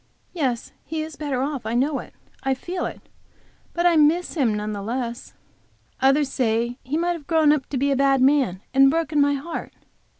[0.33, 3.01] Yes, he is better off; I know it, I feel it;
[3.71, 5.35] but I miss him none the less.
[5.99, 9.35] Others say he might have grown up to be a bad man and broken my
[9.35, 9.73] heart.